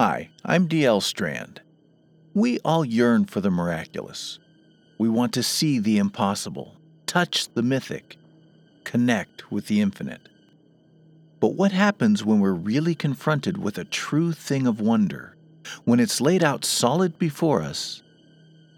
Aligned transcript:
Hi, 0.00 0.30
I'm 0.44 0.68
DL 0.68 1.02
Strand. 1.02 1.60
We 2.32 2.60
all 2.60 2.84
yearn 2.84 3.24
for 3.24 3.40
the 3.40 3.50
miraculous. 3.50 4.38
We 4.96 5.08
want 5.08 5.34
to 5.34 5.42
see 5.42 5.80
the 5.80 5.98
impossible, 5.98 6.76
touch 7.06 7.52
the 7.54 7.64
mythic, 7.64 8.16
connect 8.84 9.50
with 9.50 9.66
the 9.66 9.80
infinite. 9.80 10.28
But 11.40 11.54
what 11.54 11.72
happens 11.72 12.24
when 12.24 12.38
we're 12.38 12.52
really 12.52 12.94
confronted 12.94 13.58
with 13.58 13.76
a 13.76 13.84
true 13.84 14.30
thing 14.30 14.68
of 14.68 14.80
wonder? 14.80 15.34
When 15.82 15.98
it's 15.98 16.20
laid 16.20 16.44
out 16.44 16.64
solid 16.64 17.18
before 17.18 17.60
us, 17.60 18.04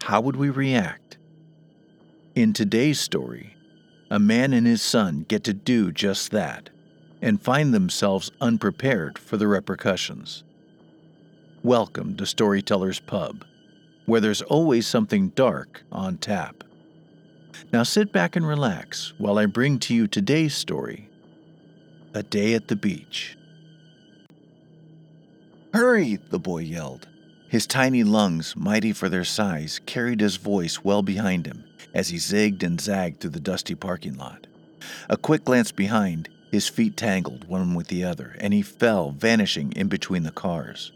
how 0.01 0.21
would 0.21 0.37
we 0.37 0.49
react? 0.49 1.19
In 2.33 2.51
today's 2.51 2.99
story, 2.99 3.55
a 4.09 4.17
man 4.17 4.53
and 4.53 4.65
his 4.65 4.81
son 4.81 5.25
get 5.27 5.43
to 5.43 5.53
do 5.53 5.91
just 5.91 6.31
that 6.31 6.71
and 7.21 7.39
find 7.39 7.75
themselves 7.75 8.31
unprepared 8.41 9.19
for 9.19 9.37
the 9.37 9.47
repercussions. 9.47 10.43
Welcome 11.63 12.17
to 12.17 12.25
Storyteller's 12.25 12.99
Pub, 12.99 13.45
where 14.07 14.19
there's 14.19 14.41
always 14.41 14.87
something 14.87 15.29
dark 15.29 15.83
on 15.91 16.17
tap. 16.17 16.63
Now 17.71 17.83
sit 17.83 18.11
back 18.11 18.35
and 18.35 18.47
relax 18.47 19.13
while 19.19 19.37
I 19.37 19.45
bring 19.45 19.77
to 19.81 19.93
you 19.93 20.07
today's 20.07 20.55
story 20.55 21.07
A 22.15 22.23
Day 22.23 22.55
at 22.55 22.67
the 22.67 22.75
Beach. 22.75 23.37
Hurry, 25.71 26.17
the 26.31 26.39
boy 26.39 26.61
yelled. 26.61 27.07
His 27.47 27.67
tiny 27.67 28.03
lungs, 28.03 28.55
mighty 28.55 28.91
for 28.91 29.07
their 29.07 29.23
size, 29.23 29.79
carried 29.85 30.19
his 30.19 30.37
voice 30.37 30.83
well 30.83 31.03
behind 31.03 31.45
him 31.45 31.63
as 31.93 32.09
he 32.09 32.17
zigged 32.17 32.63
and 32.63 32.81
zagged 32.81 33.19
through 33.19 33.29
the 33.29 33.39
dusty 33.39 33.75
parking 33.75 34.17
lot. 34.17 34.47
A 35.11 35.15
quick 35.15 35.45
glance 35.45 35.71
behind, 35.71 36.27
his 36.51 36.67
feet 36.67 36.97
tangled 36.97 37.47
one 37.47 37.75
with 37.75 37.89
the 37.89 38.03
other, 38.03 38.35
and 38.39 38.51
he 38.51 38.63
fell, 38.63 39.11
vanishing 39.11 39.73
in 39.73 39.89
between 39.89 40.23
the 40.23 40.31
cars. 40.31 40.91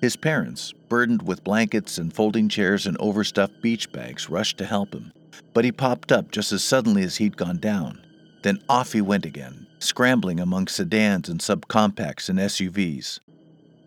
His 0.00 0.16
parents, 0.16 0.72
burdened 0.88 1.22
with 1.22 1.44
blankets 1.44 1.98
and 1.98 2.12
folding 2.12 2.48
chairs 2.48 2.86
and 2.86 2.96
overstuffed 2.98 3.60
beach 3.62 3.90
bags, 3.92 4.28
rushed 4.28 4.58
to 4.58 4.66
help 4.66 4.94
him, 4.94 5.12
but 5.54 5.64
he 5.64 5.72
popped 5.72 6.12
up 6.12 6.30
just 6.30 6.52
as 6.52 6.62
suddenly 6.62 7.02
as 7.02 7.16
he'd 7.16 7.36
gone 7.36 7.58
down. 7.58 8.04
Then 8.42 8.62
off 8.68 8.92
he 8.92 9.00
went 9.00 9.24
again, 9.24 9.66
scrambling 9.78 10.40
among 10.40 10.68
sedans 10.68 11.28
and 11.28 11.40
subcompacts 11.40 12.28
and 12.28 12.38
SUVs. 12.38 13.20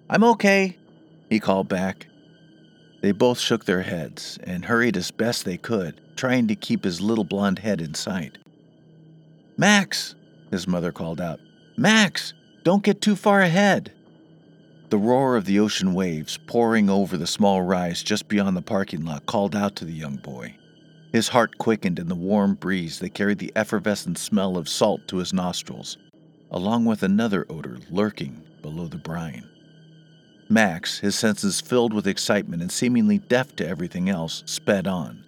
I'm 0.09 0.23
okay, 0.23 0.77
he 1.29 1.39
called 1.39 1.67
back. 1.67 2.07
They 3.01 3.11
both 3.11 3.39
shook 3.39 3.65
their 3.65 3.81
heads 3.81 4.39
and 4.43 4.65
hurried 4.65 4.97
as 4.97 5.11
best 5.11 5.45
they 5.45 5.57
could, 5.57 6.01
trying 6.15 6.47
to 6.47 6.55
keep 6.55 6.83
his 6.83 7.01
little 7.01 7.23
blond 7.23 7.59
head 7.59 7.81
in 7.81 7.93
sight. 7.93 8.37
Max, 9.57 10.15
his 10.51 10.67
mother 10.67 10.91
called 10.91 11.21
out. 11.21 11.39
Max, 11.77 12.33
don't 12.63 12.83
get 12.83 13.01
too 13.01 13.15
far 13.15 13.41
ahead. 13.41 13.91
The 14.89 14.97
roar 14.99 15.35
of 15.35 15.45
the 15.45 15.59
ocean 15.59 15.93
waves 15.93 16.37
pouring 16.45 16.89
over 16.89 17.17
the 17.17 17.25
small 17.25 17.61
rise 17.63 18.03
just 18.03 18.27
beyond 18.27 18.55
the 18.55 18.61
parking 18.61 19.03
lot 19.03 19.25
called 19.25 19.55
out 19.55 19.75
to 19.77 19.85
the 19.85 19.93
young 19.93 20.17
boy. 20.17 20.55
His 21.11 21.29
heart 21.29 21.57
quickened 21.57 21.97
in 21.97 22.07
the 22.07 22.15
warm 22.15 22.55
breeze 22.55 22.99
that 22.99 23.13
carried 23.13 23.39
the 23.39 23.51
effervescent 23.55 24.17
smell 24.17 24.57
of 24.57 24.69
salt 24.69 25.07
to 25.07 25.17
his 25.17 25.33
nostrils, 25.33 25.97
along 26.51 26.85
with 26.85 27.01
another 27.01 27.45
odor 27.49 27.79
lurking 27.89 28.43
below 28.61 28.87
the 28.87 28.97
brine. 28.97 29.49
Max, 30.49 30.99
his 30.99 31.15
senses 31.15 31.61
filled 31.61 31.93
with 31.93 32.05
excitement 32.05 32.61
and 32.61 32.71
seemingly 32.71 33.17
deaf 33.17 33.55
to 33.55 33.67
everything 33.67 34.09
else, 34.09 34.43
sped 34.45 34.85
on, 34.85 35.23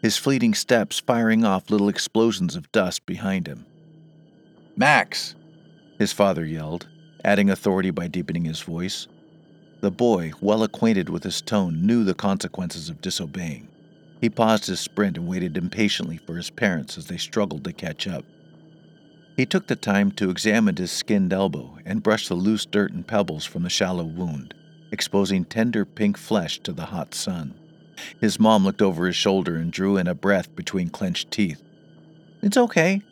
his 0.00 0.16
fleeting 0.16 0.54
steps 0.54 1.00
firing 1.00 1.44
off 1.44 1.70
little 1.70 1.88
explosions 1.88 2.54
of 2.54 2.70
dust 2.70 3.04
behind 3.06 3.48
him. 3.48 3.66
Max! 4.76 5.34
His 5.98 6.12
father 6.12 6.44
yelled, 6.44 6.88
adding 7.24 7.50
authority 7.50 7.90
by 7.90 8.08
deepening 8.08 8.44
his 8.44 8.60
voice. 8.60 9.06
The 9.80 9.90
boy, 9.90 10.32
well 10.40 10.62
acquainted 10.62 11.08
with 11.08 11.24
his 11.24 11.40
tone, 11.40 11.86
knew 11.86 12.04
the 12.04 12.14
consequences 12.14 12.88
of 12.88 13.00
disobeying. 13.00 13.68
He 14.20 14.30
paused 14.30 14.66
his 14.66 14.78
sprint 14.78 15.16
and 15.16 15.26
waited 15.26 15.56
impatiently 15.56 16.16
for 16.16 16.36
his 16.36 16.50
parents 16.50 16.96
as 16.96 17.06
they 17.06 17.16
struggled 17.16 17.64
to 17.64 17.72
catch 17.72 18.06
up. 18.06 18.24
He 19.36 19.46
took 19.46 19.66
the 19.66 19.76
time 19.76 20.12
to 20.12 20.30
examine 20.30 20.76
his 20.76 20.92
skinned 20.92 21.32
elbow 21.32 21.78
and 21.84 22.02
brush 22.02 22.28
the 22.28 22.34
loose 22.34 22.66
dirt 22.66 22.92
and 22.92 23.06
pebbles 23.06 23.44
from 23.44 23.62
the 23.62 23.70
shallow 23.70 24.04
wound, 24.04 24.54
exposing 24.92 25.44
tender 25.44 25.84
pink 25.84 26.16
flesh 26.16 26.60
to 26.60 26.72
the 26.72 26.86
hot 26.86 27.14
sun. 27.14 27.54
His 28.20 28.38
mom 28.38 28.64
looked 28.64 28.82
over 28.82 29.06
his 29.06 29.16
shoulder 29.16 29.56
and 29.56 29.72
drew 29.72 29.96
in 29.96 30.06
a 30.06 30.14
breath 30.14 30.54
between 30.54 30.90
clenched 30.90 31.30
teeth. 31.30 31.62
It's 32.42 32.56
okay. 32.56 33.02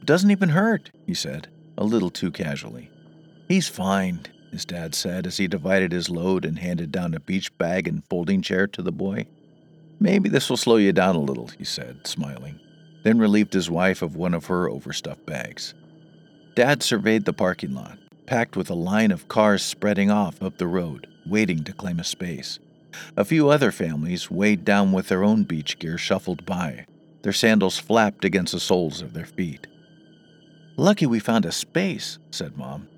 It 0.00 0.06
doesn't 0.06 0.30
even 0.30 0.50
hurt, 0.50 0.90
he 1.06 1.14
said, 1.14 1.48
a 1.76 1.84
little 1.84 2.10
too 2.10 2.30
casually. 2.30 2.90
He's 3.48 3.68
fine, 3.68 4.20
his 4.50 4.64
dad 4.64 4.94
said 4.94 5.26
as 5.26 5.36
he 5.36 5.46
divided 5.46 5.92
his 5.92 6.10
load 6.10 6.44
and 6.44 6.58
handed 6.58 6.90
down 6.90 7.14
a 7.14 7.20
beach 7.20 7.56
bag 7.58 7.86
and 7.86 8.02
folding 8.08 8.42
chair 8.42 8.66
to 8.68 8.82
the 8.82 8.92
boy. 8.92 9.26
Maybe 10.00 10.28
this 10.28 10.50
will 10.50 10.56
slow 10.56 10.76
you 10.76 10.92
down 10.92 11.14
a 11.14 11.20
little, 11.20 11.48
he 11.48 11.64
said, 11.64 12.06
smiling, 12.06 12.60
then 13.04 13.18
relieved 13.18 13.52
his 13.52 13.70
wife 13.70 14.02
of 14.02 14.16
one 14.16 14.34
of 14.34 14.46
her 14.46 14.68
overstuffed 14.68 15.24
bags. 15.26 15.74
Dad 16.54 16.82
surveyed 16.82 17.24
the 17.24 17.32
parking 17.32 17.74
lot, 17.74 17.98
packed 18.26 18.56
with 18.56 18.68
a 18.68 18.74
line 18.74 19.10
of 19.10 19.28
cars 19.28 19.62
spreading 19.62 20.10
off 20.10 20.42
up 20.42 20.58
the 20.58 20.66
road, 20.66 21.06
waiting 21.24 21.62
to 21.64 21.72
claim 21.72 22.00
a 22.00 22.04
space. 22.04 22.58
A 23.16 23.24
few 23.24 23.48
other 23.48 23.70
families, 23.70 24.30
weighed 24.30 24.64
down 24.64 24.90
with 24.90 25.08
their 25.08 25.22
own 25.22 25.44
beach 25.44 25.78
gear, 25.78 25.98
shuffled 25.98 26.44
by. 26.46 26.86
Their 27.22 27.32
sandals 27.32 27.78
flapped 27.78 28.24
against 28.24 28.52
the 28.52 28.60
soles 28.60 29.02
of 29.02 29.12
their 29.12 29.26
feet. 29.26 29.66
Lucky 30.76 31.06
we 31.06 31.18
found 31.18 31.44
a 31.44 31.52
space, 31.52 32.18
said 32.30 32.56
Mom. 32.56 32.88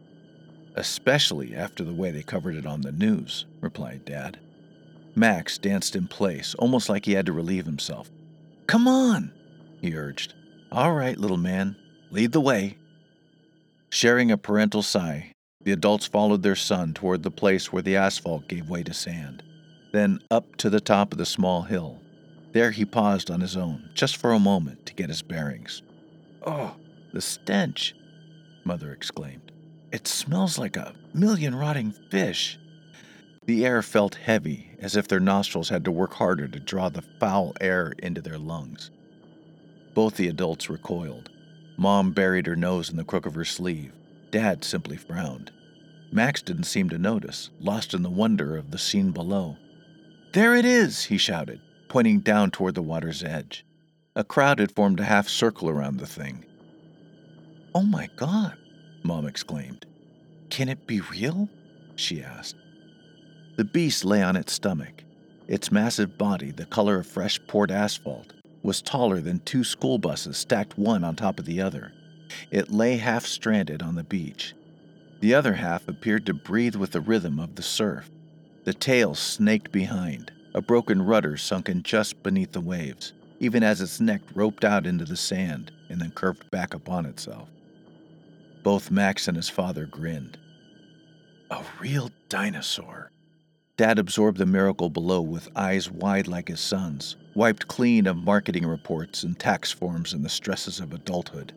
Especially 0.78 1.56
after 1.56 1.82
the 1.82 1.92
way 1.92 2.12
they 2.12 2.22
covered 2.22 2.54
it 2.54 2.64
on 2.64 2.82
the 2.82 2.92
news, 2.92 3.46
replied 3.60 4.04
Dad. 4.04 4.38
Max 5.16 5.58
danced 5.58 5.96
in 5.96 6.06
place, 6.06 6.54
almost 6.54 6.88
like 6.88 7.04
he 7.04 7.14
had 7.14 7.26
to 7.26 7.32
relieve 7.32 7.66
himself. 7.66 8.12
Come 8.68 8.86
on, 8.86 9.32
he 9.80 9.96
urged. 9.96 10.34
All 10.70 10.92
right, 10.94 11.18
little 11.18 11.36
man, 11.36 11.74
lead 12.12 12.30
the 12.30 12.40
way. 12.40 12.78
Sharing 13.90 14.30
a 14.30 14.38
parental 14.38 14.84
sigh, 14.84 15.32
the 15.64 15.72
adults 15.72 16.06
followed 16.06 16.44
their 16.44 16.54
son 16.54 16.94
toward 16.94 17.24
the 17.24 17.32
place 17.32 17.72
where 17.72 17.82
the 17.82 17.96
asphalt 17.96 18.46
gave 18.46 18.70
way 18.70 18.84
to 18.84 18.94
sand, 18.94 19.42
then 19.92 20.20
up 20.30 20.54
to 20.58 20.70
the 20.70 20.80
top 20.80 21.10
of 21.10 21.18
the 21.18 21.26
small 21.26 21.62
hill. 21.62 22.00
There 22.52 22.70
he 22.70 22.84
paused 22.84 23.32
on 23.32 23.40
his 23.40 23.56
own, 23.56 23.90
just 23.94 24.16
for 24.16 24.32
a 24.32 24.38
moment, 24.38 24.86
to 24.86 24.94
get 24.94 25.08
his 25.08 25.22
bearings. 25.22 25.82
Oh, 26.46 26.76
the 27.12 27.20
stench, 27.20 27.96
Mother 28.62 28.92
exclaimed. 28.92 29.50
It 29.90 30.06
smells 30.06 30.58
like 30.58 30.76
a 30.76 30.94
million 31.14 31.54
rotting 31.54 31.92
fish. 32.10 32.58
The 33.46 33.64
air 33.64 33.80
felt 33.80 34.16
heavy, 34.16 34.72
as 34.80 34.94
if 34.94 35.08
their 35.08 35.20
nostrils 35.20 35.70
had 35.70 35.84
to 35.86 35.90
work 35.90 36.12
harder 36.12 36.46
to 36.46 36.60
draw 36.60 36.90
the 36.90 37.04
foul 37.18 37.54
air 37.60 37.94
into 37.98 38.20
their 38.20 38.36
lungs. 38.36 38.90
Both 39.94 40.16
the 40.16 40.28
adults 40.28 40.68
recoiled. 40.68 41.30
Mom 41.78 42.12
buried 42.12 42.46
her 42.46 42.56
nose 42.56 42.90
in 42.90 42.96
the 42.96 43.04
crook 43.04 43.24
of 43.24 43.34
her 43.34 43.46
sleeve. 43.46 43.92
Dad 44.30 44.64
simply 44.64 44.98
frowned. 44.98 45.50
Max 46.12 46.42
didn't 46.42 46.64
seem 46.64 46.90
to 46.90 46.98
notice, 46.98 47.48
lost 47.58 47.94
in 47.94 48.02
the 48.02 48.10
wonder 48.10 48.56
of 48.56 48.70
the 48.70 48.78
scene 48.78 49.12
below. 49.12 49.56
There 50.32 50.54
it 50.54 50.66
is, 50.66 51.04
he 51.04 51.16
shouted, 51.16 51.60
pointing 51.88 52.20
down 52.20 52.50
toward 52.50 52.74
the 52.74 52.82
water's 52.82 53.22
edge. 53.22 53.64
A 54.14 54.24
crowd 54.24 54.58
had 54.58 54.72
formed 54.72 55.00
a 55.00 55.04
half 55.04 55.28
circle 55.28 55.70
around 55.70 55.96
the 55.96 56.06
thing. 56.06 56.44
Oh 57.74 57.82
my 57.82 58.08
God, 58.16 58.56
Mom 59.08 59.24
exclaimed. 59.24 59.86
Can 60.50 60.68
it 60.68 60.86
be 60.86 61.00
real? 61.00 61.48
she 61.96 62.22
asked. 62.22 62.56
The 63.56 63.64
beast 63.64 64.04
lay 64.04 64.22
on 64.22 64.36
its 64.36 64.52
stomach. 64.52 65.02
Its 65.46 65.72
massive 65.72 66.18
body, 66.18 66.50
the 66.50 66.66
color 66.66 66.98
of 66.98 67.06
fresh 67.06 67.40
poured 67.46 67.70
asphalt, 67.70 68.34
was 68.62 68.82
taller 68.82 69.22
than 69.22 69.40
two 69.40 69.64
school 69.64 69.96
buses 69.96 70.36
stacked 70.36 70.76
one 70.76 71.04
on 71.04 71.16
top 71.16 71.38
of 71.38 71.46
the 71.46 71.58
other. 71.58 71.92
It 72.50 72.70
lay 72.70 72.98
half 72.98 73.24
stranded 73.24 73.80
on 73.80 73.94
the 73.94 74.04
beach. 74.04 74.54
The 75.20 75.34
other 75.34 75.54
half 75.54 75.88
appeared 75.88 76.26
to 76.26 76.34
breathe 76.34 76.76
with 76.76 76.92
the 76.92 77.00
rhythm 77.00 77.40
of 77.40 77.54
the 77.54 77.62
surf. 77.62 78.10
The 78.64 78.74
tail 78.74 79.14
snaked 79.14 79.72
behind, 79.72 80.32
a 80.52 80.60
broken 80.60 81.00
rudder 81.00 81.38
sunken 81.38 81.82
just 81.82 82.22
beneath 82.22 82.52
the 82.52 82.60
waves, 82.60 83.14
even 83.40 83.62
as 83.62 83.80
its 83.80 84.00
neck 84.00 84.20
roped 84.34 84.66
out 84.66 84.86
into 84.86 85.06
the 85.06 85.16
sand 85.16 85.72
and 85.88 85.98
then 85.98 86.10
curved 86.10 86.50
back 86.50 86.74
upon 86.74 87.06
itself. 87.06 87.48
Both 88.68 88.90
Max 88.90 89.28
and 89.28 89.36
his 89.38 89.48
father 89.48 89.86
grinned. 89.86 90.36
A 91.50 91.64
real 91.80 92.10
dinosaur. 92.28 93.10
Dad 93.78 93.98
absorbed 93.98 94.36
the 94.36 94.44
miracle 94.44 94.90
below 94.90 95.22
with 95.22 95.48
eyes 95.56 95.90
wide 95.90 96.28
like 96.28 96.48
his 96.48 96.60
son's, 96.60 97.16
wiped 97.34 97.66
clean 97.66 98.06
of 98.06 98.18
marketing 98.18 98.66
reports 98.66 99.22
and 99.22 99.38
tax 99.38 99.72
forms 99.72 100.12
and 100.12 100.22
the 100.22 100.28
stresses 100.28 100.80
of 100.80 100.92
adulthood. 100.92 101.54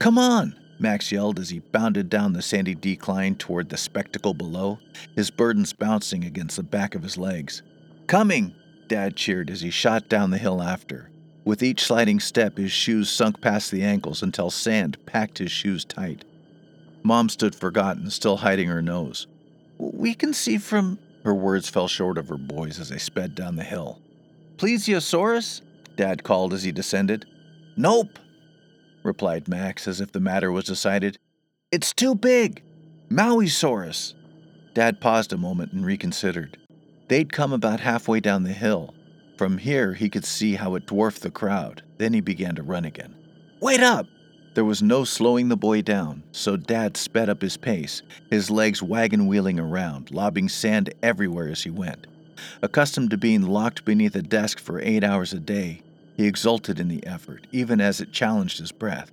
Come 0.00 0.18
on! 0.18 0.56
Max 0.80 1.12
yelled 1.12 1.38
as 1.38 1.50
he 1.50 1.60
bounded 1.60 2.10
down 2.10 2.32
the 2.32 2.42
sandy 2.42 2.74
decline 2.74 3.36
toward 3.36 3.68
the 3.68 3.76
spectacle 3.76 4.34
below, 4.34 4.80
his 5.14 5.30
burdens 5.30 5.72
bouncing 5.72 6.24
against 6.24 6.56
the 6.56 6.64
back 6.64 6.96
of 6.96 7.04
his 7.04 7.16
legs. 7.16 7.62
Coming! 8.08 8.56
Dad 8.88 9.14
cheered 9.14 9.50
as 9.50 9.60
he 9.60 9.70
shot 9.70 10.08
down 10.08 10.32
the 10.32 10.38
hill 10.38 10.60
after. 10.60 11.10
With 11.44 11.62
each 11.62 11.84
sliding 11.84 12.18
step, 12.18 12.58
his 12.58 12.72
shoes 12.72 13.08
sunk 13.08 13.40
past 13.40 13.70
the 13.70 13.84
ankles 13.84 14.20
until 14.20 14.50
sand 14.50 14.98
packed 15.06 15.38
his 15.38 15.52
shoes 15.52 15.84
tight. 15.84 16.24
Mom 17.02 17.28
stood 17.28 17.54
forgotten, 17.54 18.10
still 18.10 18.38
hiding 18.38 18.68
her 18.68 18.82
nose. 18.82 19.26
We 19.78 20.14
can 20.14 20.34
see 20.34 20.58
from 20.58 20.98
Her 21.24 21.34
words 21.34 21.68
fell 21.68 21.88
short 21.88 22.16
of 22.18 22.28
her 22.28 22.38
boys 22.38 22.80
as 22.80 22.88
they 22.88 22.98
sped 22.98 23.34
down 23.34 23.56
the 23.56 23.64
hill. 23.64 24.00
Plesiosaurus? 24.56 25.60
Dad 25.96 26.22
called 26.22 26.54
as 26.54 26.62
he 26.62 26.72
descended. 26.72 27.26
Nope, 27.76 28.18
replied 29.02 29.48
Max 29.48 29.86
as 29.86 30.00
if 30.00 30.12
the 30.12 30.20
matter 30.20 30.50
was 30.50 30.64
decided. 30.64 31.18
It's 31.70 31.92
too 31.92 32.14
big. 32.14 32.62
Mauisaurus. 33.10 34.14
Dad 34.74 35.00
paused 35.00 35.32
a 35.32 35.38
moment 35.38 35.72
and 35.72 35.84
reconsidered. 35.84 36.56
They'd 37.08 37.32
come 37.32 37.52
about 37.52 37.80
halfway 37.80 38.20
down 38.20 38.44
the 38.44 38.52
hill. 38.52 38.94
From 39.36 39.58
here, 39.58 39.94
he 39.94 40.08
could 40.08 40.24
see 40.24 40.54
how 40.54 40.74
it 40.74 40.86
dwarfed 40.86 41.22
the 41.22 41.30
crowd. 41.30 41.82
Then 41.98 42.12
he 42.12 42.20
began 42.20 42.54
to 42.56 42.62
run 42.62 42.84
again. 42.84 43.14
Wait 43.60 43.80
up! 43.80 44.06
There 44.54 44.64
was 44.64 44.82
no 44.82 45.04
slowing 45.04 45.48
the 45.48 45.56
boy 45.56 45.82
down, 45.82 46.24
so 46.32 46.56
Dad 46.56 46.96
sped 46.96 47.28
up 47.28 47.40
his 47.40 47.56
pace, 47.56 48.02
his 48.30 48.50
legs 48.50 48.82
wagon 48.82 49.26
wheeling 49.26 49.60
around, 49.60 50.10
lobbing 50.10 50.48
sand 50.48 50.92
everywhere 51.02 51.48
as 51.48 51.62
he 51.62 51.70
went. 51.70 52.06
Accustomed 52.62 53.10
to 53.10 53.16
being 53.16 53.42
locked 53.42 53.84
beneath 53.84 54.16
a 54.16 54.22
desk 54.22 54.58
for 54.58 54.80
eight 54.80 55.04
hours 55.04 55.32
a 55.32 55.38
day, 55.38 55.82
he 56.16 56.26
exulted 56.26 56.80
in 56.80 56.88
the 56.88 57.06
effort, 57.06 57.46
even 57.52 57.80
as 57.80 58.00
it 58.00 58.12
challenged 58.12 58.58
his 58.58 58.72
breath. 58.72 59.12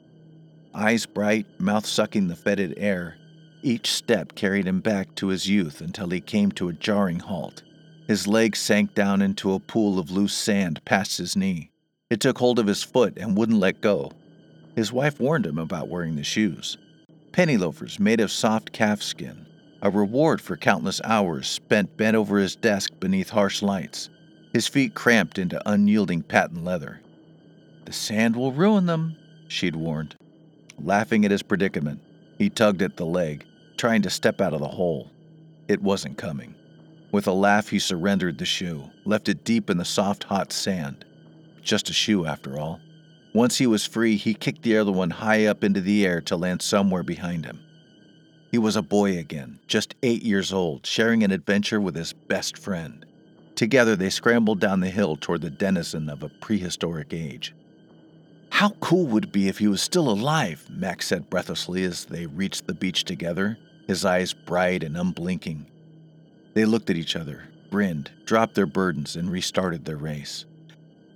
Eyes 0.74 1.06
bright, 1.06 1.46
mouth 1.60 1.86
sucking 1.86 2.28
the 2.28 2.36
fetid 2.36 2.74
air, 2.78 3.18
each 3.62 3.92
step 3.92 4.36
carried 4.36 4.68
him 4.68 4.80
back 4.80 5.14
to 5.16 5.28
his 5.28 5.48
youth 5.48 5.82
until 5.82 6.10
he 6.10 6.22
came 6.22 6.52
to 6.54 6.70
a 6.70 6.74
jarring 6.74 7.20
halt. 7.20 7.64
His 8.08 8.28
legs 8.28 8.60
sank 8.60 8.94
down 8.94 9.22
into 9.22 9.54
a 9.54 9.60
pool 9.60 10.00
of 10.00 10.12
loose 10.12 10.34
sand 10.34 10.84
past 10.86 11.18
his 11.18 11.36
knee. 11.36 11.72
It 12.10 12.22
took 12.22 12.38
hold 12.38 12.60
of 12.60 12.68
his 12.68 12.84
foot 12.84 13.18
and 13.18 13.36
wouldn't 13.38 13.60
let 13.60 13.82
go. 13.82 14.12
His 14.78 14.94
wife 14.94 15.20
warned 15.20 15.48
him 15.48 15.58
about 15.58 15.88
wearing 15.88 16.18
the 16.18 16.24
shoes. 16.24 16.78
Penny 17.32 17.58
loafers 17.58 18.00
made 18.00 18.20
of 18.20 18.32
soft 18.32 18.72
calf 18.72 19.02
skin, 19.02 19.48
a 19.82 19.90
reward 19.90 20.40
for 20.40 20.56
countless 20.56 21.02
hours 21.04 21.48
spent 21.48 21.98
bent 21.98 22.16
over 22.16 22.38
his 22.38 22.56
desk 22.56 22.94
beneath 23.00 23.32
harsh 23.32 23.64
lights, 23.64 24.12
his 24.54 24.68
feet 24.68 24.94
cramped 24.94 25.40
into 25.40 25.68
unyielding 25.68 26.22
patent 26.22 26.64
leather. 26.64 27.02
The 27.86 27.92
sand 27.92 28.36
will 28.36 28.52
ruin 28.52 28.86
them, 28.86 29.16
she'd 29.48 29.76
warned. 29.76 30.16
Laughing 30.78 31.26
at 31.26 31.32
his 31.32 31.42
predicament, 31.42 32.00
he 32.38 32.48
tugged 32.48 32.84
at 32.84 32.98
the 32.98 33.06
leg, 33.08 33.48
trying 33.78 34.04
to 34.04 34.12
step 34.12 34.40
out 34.42 34.54
of 34.54 34.60
the 34.60 34.68
hole. 34.68 35.10
It 35.68 35.82
wasn't 35.82 36.20
coming. 36.20 36.54
With 37.12 37.26
a 37.26 37.32
laugh, 37.34 37.70
he 37.70 37.80
surrendered 37.80 38.38
the 38.38 38.46
shoe, 38.46 38.92
left 39.06 39.28
it 39.28 39.44
deep 39.44 39.72
in 39.72 39.78
the 39.78 39.86
soft, 39.86 40.26
hot 40.26 40.54
sand. 40.54 41.04
Just 41.64 41.90
a 41.90 41.94
shoe, 41.94 42.28
after 42.28 42.60
all. 42.60 42.80
Once 43.38 43.60
he 43.60 43.68
was 43.68 43.86
free, 43.86 44.16
he 44.16 44.34
kicked 44.34 44.64
the 44.64 44.76
other 44.76 44.92
one 44.92 45.12
high 45.12 45.46
up 45.46 45.64
into 45.64 45.80
the 45.80 46.04
air 46.04 46.20
to 46.20 46.36
land 46.36 46.60
somewhere 46.60 47.04
behind 47.04 47.46
him. 47.46 47.60
He 48.52 48.58
was 48.58 48.76
a 48.76 48.82
boy 48.82 49.16
again, 49.16 49.60
just 49.68 49.94
eight 50.02 50.24
years 50.24 50.52
old, 50.52 50.88
sharing 50.88 51.24
an 51.24 51.30
adventure 51.30 51.80
with 51.80 51.96
his 51.96 52.14
best 52.14 52.58
friend. 52.58 53.06
Together, 53.54 53.96
they 53.96 54.10
scrambled 54.10 54.60
down 54.60 54.80
the 54.80 54.90
hill 54.90 55.16
toward 55.16 55.42
the 55.42 55.52
denizen 55.52 56.10
of 56.10 56.24
a 56.24 56.30
prehistoric 56.30 57.14
age. 57.14 57.54
How 58.50 58.72
cool 58.80 59.06
would 59.06 59.26
it 59.26 59.32
be 59.32 59.48
if 59.48 59.60
he 59.60 59.68
was 59.68 59.84
still 59.84 60.10
alive? 60.10 60.66
Max 60.72 61.06
said 61.06 61.30
breathlessly 61.30 61.84
as 61.84 62.06
they 62.06 62.26
reached 62.26 62.66
the 62.66 62.74
beach 62.74 63.04
together, 63.04 63.60
his 63.86 64.04
eyes 64.04 64.34
bright 64.34 64.82
and 64.82 64.98
unblinking. 64.98 65.68
They 66.56 66.66
looked 66.66 66.90
at 66.90 66.98
each 66.98 67.16
other, 67.16 67.50
grinned, 67.70 68.10
dropped 68.26 68.56
their 68.56 68.66
burdens, 68.66 69.16
and 69.16 69.30
restarted 69.30 69.86
their 69.86 69.96
race. 69.96 70.46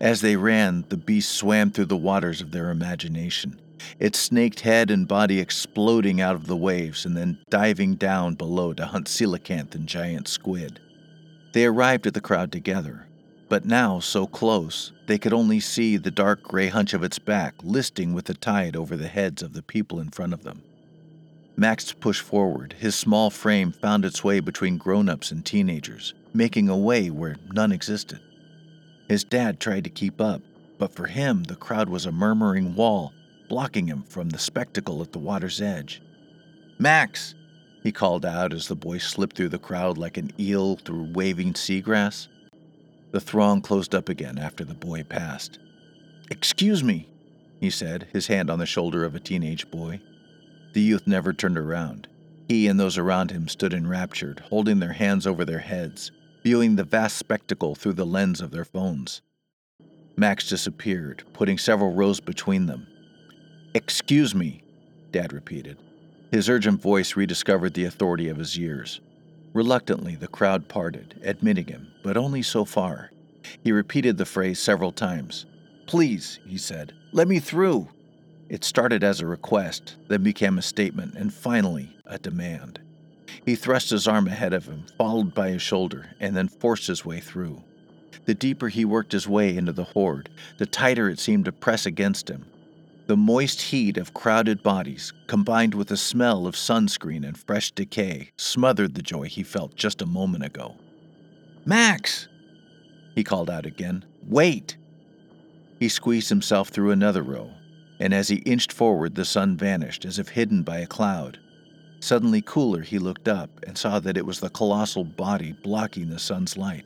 As 0.02 0.22
they 0.22 0.36
ran, 0.36 0.84
the 0.90 0.98
beast 0.98 1.30
swam 1.30 1.70
through 1.70 1.86
the 1.86 1.96
waters 1.96 2.42
of 2.42 2.50
their 2.50 2.72
imagination, 2.72 3.62
its 4.00 4.18
snaked 4.18 4.62
head 4.62 4.90
and 4.90 5.08
body 5.08 5.40
exploding 5.40 6.20
out 6.20 6.34
of 6.34 6.48
the 6.48 6.58
waves 6.58 7.06
and 7.06 7.16
then 7.16 7.38
diving 7.52 7.98
down 7.98 8.34
below 8.34 8.74
to 8.74 8.88
hunt 8.88 9.06
coelacanth 9.06 9.76
and 9.76 9.86
giant 9.86 10.28
squid. 10.28 10.80
They 11.54 11.66
arrived 11.66 12.08
at 12.08 12.16
the 12.16 12.20
crowd 12.20 12.52
together, 12.52 13.06
but 13.48 13.64
now 13.64 14.00
so 14.00 14.26
close 14.26 14.92
they 15.06 15.20
could 15.20 15.34
only 15.34 15.60
see 15.60 15.98
the 15.98 16.10
dark 16.10 16.42
gray 16.42 16.70
hunch 16.70 16.96
of 16.96 17.04
its 17.04 17.20
back 17.20 17.54
listing 17.62 18.16
with 18.16 18.26
the 18.26 18.34
tide 18.34 18.76
over 18.76 18.98
the 18.98 19.08
heads 19.08 19.44
of 19.44 19.54
the 19.54 19.62
people 19.62 20.00
in 20.00 20.10
front 20.10 20.34
of 20.34 20.42
them. 20.42 20.64
Max 21.56 21.94
pushed 21.94 22.24
forward. 22.24 22.74
His 22.80 22.96
small 22.96 23.30
frame 23.30 23.72
found 23.72 24.04
its 24.04 24.24
way 24.24 24.40
between 24.40 24.80
grown 24.80 25.10
ups 25.10 25.32
and 25.32 25.46
teenagers, 25.46 26.16
making 26.34 26.70
a 26.70 26.78
way 26.78 27.12
where 27.12 27.36
none 27.54 27.72
existed. 27.72 28.20
His 29.12 29.26
dad 29.26 29.60
tried 29.60 29.84
to 29.84 29.90
keep 29.90 30.22
up, 30.22 30.42
but 30.78 30.94
for 30.94 31.06
him, 31.06 31.44
the 31.44 31.58
crowd 31.58 31.90
was 31.90 32.06
a 32.06 32.14
murmuring 32.14 32.76
wall, 32.76 33.12
blocking 33.50 33.88
him 33.88 34.04
from 34.04 34.30
the 34.30 34.40
spectacle 34.40 35.02
at 35.02 35.12
the 35.12 35.20
water's 35.20 35.60
edge. 35.60 36.02
Max! 36.80 37.36
he 37.84 37.92
called 37.92 38.26
out 38.26 38.54
as 38.54 38.70
the 38.70 38.76
boy 38.78 39.00
slipped 39.00 39.36
through 39.36 39.50
the 39.50 39.60
crowd 39.60 39.98
like 39.98 40.16
an 40.16 40.32
eel 40.40 40.78
through 40.78 41.12
waving 41.12 41.56
seagrass. 41.56 42.30
The 43.12 43.20
throng 43.20 43.62
closed 43.62 43.94
up 43.94 44.08
again 44.08 44.38
after 44.38 44.64
the 44.64 44.76
boy 44.76 45.04
passed. 45.04 45.60
Excuse 46.30 46.82
me, 46.82 47.10
he 47.60 47.70
said, 47.70 48.08
his 48.14 48.28
hand 48.28 48.50
on 48.50 48.60
the 48.60 48.66
shoulder 48.66 49.04
of 49.04 49.14
a 49.14 49.20
teenage 49.20 49.70
boy. 49.70 50.00
The 50.72 50.80
youth 50.80 51.06
never 51.06 51.34
turned 51.34 51.58
around. 51.58 52.08
He 52.48 52.66
and 52.66 52.80
those 52.80 52.98
around 52.98 53.32
him 53.32 53.50
stood 53.50 53.74
enraptured, 53.74 54.40
holding 54.48 54.80
their 54.80 54.94
hands 54.94 55.28
over 55.28 55.44
their 55.44 55.60
heads, 55.60 56.14
viewing 56.44 56.76
the 56.76 56.84
vast 56.84 57.18
spectacle 57.18 57.76
through 57.76 57.94
the 57.94 58.06
lens 58.06 58.42
of 58.42 58.52
their 58.52 58.66
phones. 58.66 59.22
Max 60.16 60.50
disappeared, 60.50 61.24
putting 61.34 61.58
several 61.58 61.94
rows 61.94 62.20
between 62.20 62.66
them. 62.66 62.88
Excuse 63.74 64.36
me, 64.36 64.64
Dad 65.12 65.34
repeated. 65.34 65.78
His 66.32 66.50
urgent 66.50 66.82
voice 66.82 67.16
rediscovered 67.16 67.74
the 67.74 67.86
authority 67.86 68.30
of 68.30 68.38
his 68.38 68.58
years. 68.58 69.02
Reluctantly, 69.54 70.16
the 70.16 70.28
crowd 70.28 70.68
parted, 70.68 71.20
admitting 71.24 71.68
him, 71.68 71.88
but 72.04 72.18
only 72.18 72.42
so 72.42 72.66
far. 72.66 73.12
He 73.64 73.72
repeated 73.72 74.18
the 74.18 74.26
phrase 74.26 74.60
several 74.60 74.92
times. 74.92 75.46
Please, 75.88 76.40
he 76.46 76.58
said, 76.58 76.94
let 77.12 77.28
me 77.28 77.40
through. 77.40 77.90
It 78.50 78.64
started 78.64 79.04
as 79.04 79.20
a 79.20 79.26
request, 79.26 79.98
then 80.08 80.24
became 80.24 80.58
a 80.58 80.62
statement, 80.62 81.16
and 81.16 81.34
finally, 81.34 81.96
a 82.06 82.18
demand. 82.18 82.80
He 83.46 83.56
thrust 83.56 83.90
his 83.90 84.08
arm 84.08 84.28
ahead 84.28 84.54
of 84.54 84.66
him, 84.66 84.86
followed 84.98 85.34
by 85.34 85.50
his 85.50 85.62
shoulder, 85.62 86.12
and 86.20 86.36
then 86.36 86.48
forced 86.48 86.88
his 86.88 87.06
way 87.06 87.20
through. 87.20 87.64
The 88.26 88.36
deeper 88.36 88.70
he 88.70 88.86
worked 88.86 89.14
his 89.14 89.28
way 89.28 89.58
into 89.58 89.74
the 89.74 89.84
horde, 89.84 90.30
the 90.58 90.66
tighter 90.66 91.10
it 91.10 91.20
seemed 91.20 91.46
to 91.46 91.52
press 91.52 91.86
against 91.86 92.30
him. 92.30 92.46
The 93.08 93.18
moist 93.18 93.62
heat 93.62 93.98
of 93.98 94.14
crowded 94.14 94.62
bodies, 94.62 95.12
combined 95.28 95.74
with 95.74 95.88
the 95.88 95.98
smell 95.98 96.46
of 96.46 96.56
sunscreen 96.56 97.26
and 97.26 97.38
fresh 97.38 97.72
decay, 97.72 98.32
smothered 98.38 98.94
the 98.94 99.02
joy 99.02 99.24
he 99.24 99.44
felt 99.44 99.76
just 99.76 100.02
a 100.02 100.06
moment 100.06 100.46
ago. 100.46 100.76
Max! 101.66 102.28
He 103.16 103.24
called 103.24 103.50
out 103.50 103.66
again. 103.66 104.06
Wait! 104.28 104.78
He 105.80 105.90
squeezed 105.90 106.30
himself 106.30 106.70
through 106.70 106.92
another 106.92 107.24
row, 107.24 107.52
and 108.00 108.14
as 108.14 108.30
he 108.30 108.38
inched 108.38 108.72
forward, 108.72 109.16
the 109.16 109.26
sun 109.26 109.58
vanished 109.58 110.06
as 110.06 110.20
if 110.20 110.30
hidden 110.30 110.62
by 110.62 110.78
a 110.78 110.88
cloud. 110.88 111.40
Suddenly 112.02 112.42
cooler, 112.42 112.82
he 112.82 112.98
looked 112.98 113.28
up 113.28 113.52
and 113.66 113.78
saw 113.78 114.00
that 114.00 114.18
it 114.18 114.26
was 114.26 114.40
the 114.40 114.50
colossal 114.50 115.04
body 115.04 115.54
blocking 115.64 116.10
the 116.10 116.18
sun's 116.18 116.58
light. 116.58 116.84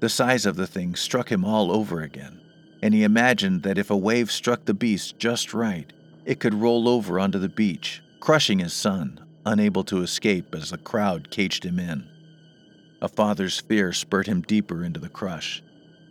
The 0.00 0.08
size 0.08 0.46
of 0.46 0.56
the 0.56 0.66
thing 0.66 0.96
struck 0.96 1.30
him 1.30 1.44
all 1.44 1.70
over 1.70 2.00
again, 2.00 2.40
and 2.82 2.92
he 2.92 3.04
imagined 3.04 3.62
that 3.62 3.78
if 3.78 3.88
a 3.88 3.96
wave 3.96 4.32
struck 4.32 4.64
the 4.64 4.74
beast 4.74 5.16
just 5.16 5.54
right, 5.54 5.92
it 6.24 6.40
could 6.40 6.54
roll 6.54 6.88
over 6.88 7.20
onto 7.20 7.38
the 7.38 7.48
beach, 7.48 8.02
crushing 8.18 8.58
his 8.58 8.72
son, 8.72 9.20
unable 9.46 9.84
to 9.84 10.02
escape 10.02 10.54
as 10.56 10.70
the 10.70 10.78
crowd 10.78 11.30
caged 11.30 11.64
him 11.64 11.78
in. 11.78 12.04
A 13.00 13.06
father's 13.08 13.60
fear 13.60 13.92
spurred 13.92 14.26
him 14.26 14.42
deeper 14.42 14.82
into 14.82 14.98
the 14.98 15.08
crush. 15.08 15.62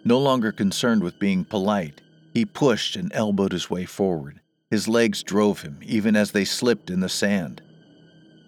No 0.06 0.18
longer 0.18 0.54
concerned 0.54 1.04
with 1.04 1.20
being 1.20 1.44
polite, 1.44 2.02
he 2.34 2.46
pushed 2.46 2.96
and 2.96 3.12
elbowed 3.14 3.52
his 3.52 3.70
way 3.70 3.84
forward. 3.84 4.40
His 4.70 4.88
legs 4.88 5.22
drove 5.22 5.64
him, 5.64 5.80
even 5.82 6.16
as 6.16 6.32
they 6.32 6.46
slipped 6.46 6.90
in 6.90 7.02
the 7.02 7.10
sand. 7.10 7.62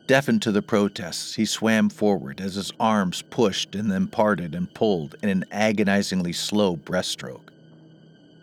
Deafened 0.05 0.41
to 0.41 0.51
the 0.51 0.61
protests, 0.61 1.35
he 1.35 1.45
swam 1.45 1.89
forward 1.89 2.41
as 2.41 2.55
his 2.55 2.73
arms 2.77 3.21
pushed 3.29 3.73
and 3.73 3.89
then 3.89 4.07
parted 4.07 4.53
and 4.53 4.73
pulled 4.73 5.15
in 5.23 5.29
an 5.29 5.45
agonizingly 5.49 6.33
slow 6.33 6.75
breaststroke. 6.75 7.49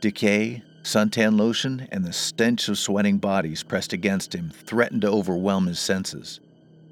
Decay, 0.00 0.62
suntan 0.82 1.38
lotion, 1.38 1.86
and 1.92 2.04
the 2.04 2.14
stench 2.14 2.68
of 2.68 2.78
sweating 2.78 3.18
bodies 3.18 3.62
pressed 3.62 3.92
against 3.92 4.34
him 4.34 4.50
threatened 4.50 5.02
to 5.02 5.10
overwhelm 5.10 5.66
his 5.66 5.78
senses. 5.78 6.40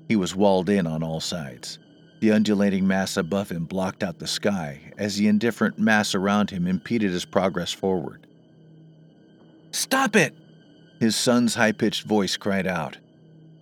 He 0.06 0.16
was 0.16 0.36
walled 0.36 0.68
in 0.68 0.86
on 0.86 1.02
all 1.02 1.20
sides. 1.20 1.78
The 2.20 2.32
undulating 2.32 2.86
mass 2.86 3.16
above 3.16 3.50
him 3.50 3.64
blocked 3.64 4.02
out 4.02 4.18
the 4.18 4.26
sky 4.26 4.92
as 4.98 5.16
the 5.16 5.28
indifferent 5.28 5.78
mass 5.78 6.14
around 6.14 6.50
him 6.50 6.66
impeded 6.66 7.10
his 7.10 7.24
progress 7.24 7.72
forward. 7.72 8.26
Stop 9.70 10.14
it! 10.14 10.34
His 11.00 11.16
son's 11.16 11.54
high 11.54 11.72
pitched 11.72 12.04
voice 12.04 12.36
cried 12.36 12.66
out. 12.66 12.98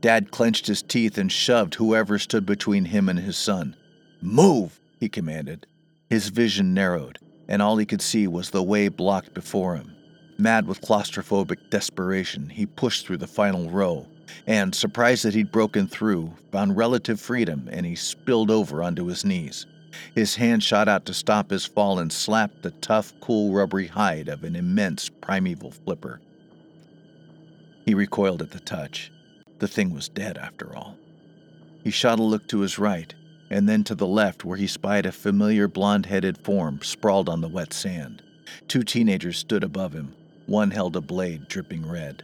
Dad 0.06 0.30
clenched 0.30 0.68
his 0.68 0.82
teeth 0.82 1.18
and 1.18 1.32
shoved 1.32 1.74
whoever 1.74 2.16
stood 2.16 2.46
between 2.46 2.84
him 2.84 3.08
and 3.08 3.18
his 3.18 3.36
son. 3.36 3.74
Move, 4.22 4.78
he 5.00 5.08
commanded. 5.08 5.66
His 6.08 6.28
vision 6.28 6.72
narrowed, 6.72 7.18
and 7.48 7.60
all 7.60 7.76
he 7.76 7.86
could 7.86 8.00
see 8.00 8.28
was 8.28 8.50
the 8.50 8.62
way 8.62 8.86
blocked 8.86 9.34
before 9.34 9.74
him. 9.74 9.96
Mad 10.38 10.68
with 10.68 10.80
claustrophobic 10.80 11.70
desperation, 11.70 12.50
he 12.50 12.66
pushed 12.66 13.04
through 13.04 13.16
the 13.16 13.26
final 13.26 13.68
row, 13.68 14.06
and, 14.46 14.76
surprised 14.76 15.24
that 15.24 15.34
he'd 15.34 15.50
broken 15.50 15.88
through, 15.88 16.32
found 16.52 16.76
relative 16.76 17.20
freedom 17.20 17.68
and 17.72 17.84
he 17.84 17.96
spilled 17.96 18.48
over 18.52 18.84
onto 18.84 19.06
his 19.06 19.24
knees. 19.24 19.66
His 20.14 20.36
hand 20.36 20.62
shot 20.62 20.86
out 20.86 21.04
to 21.06 21.14
stop 21.14 21.50
his 21.50 21.66
fall 21.66 21.98
and 21.98 22.12
slapped 22.12 22.62
the 22.62 22.70
tough, 22.70 23.12
cool, 23.18 23.52
rubbery 23.52 23.88
hide 23.88 24.28
of 24.28 24.44
an 24.44 24.54
immense 24.54 25.08
primeval 25.08 25.72
flipper. 25.72 26.20
He 27.84 27.92
recoiled 27.92 28.40
at 28.40 28.52
the 28.52 28.60
touch. 28.60 29.10
The 29.58 29.68
thing 29.68 29.92
was 29.92 30.08
dead, 30.08 30.36
after 30.38 30.76
all. 30.76 30.96
He 31.82 31.90
shot 31.90 32.18
a 32.18 32.22
look 32.22 32.46
to 32.48 32.60
his 32.60 32.78
right, 32.78 33.14
and 33.48 33.68
then 33.68 33.84
to 33.84 33.94
the 33.94 34.06
left, 34.06 34.44
where 34.44 34.58
he 34.58 34.66
spied 34.66 35.06
a 35.06 35.12
familiar 35.12 35.68
blond 35.68 36.06
headed 36.06 36.38
form 36.38 36.80
sprawled 36.82 37.28
on 37.28 37.40
the 37.40 37.48
wet 37.48 37.72
sand. 37.72 38.22
Two 38.68 38.82
teenagers 38.82 39.38
stood 39.38 39.64
above 39.64 39.92
him. 39.92 40.14
One 40.46 40.70
held 40.70 40.96
a 40.96 41.00
blade 41.00 41.48
dripping 41.48 41.88
red. 41.88 42.22